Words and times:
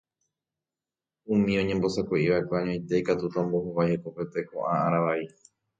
Umi 1.33 1.53
oñembosako'iva'ekue 1.61 2.55
añoite 2.61 2.93
ikatúta 2.97 3.37
ombohovái 3.43 3.89
hekopete 3.91 4.39
ko'ã 4.49 4.73
ára 4.85 4.99
vai. 5.05 5.23